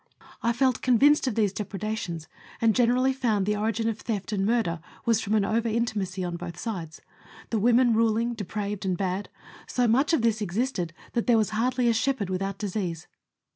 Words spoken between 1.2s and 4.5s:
of these depredations, and gene rally found the origin of theft and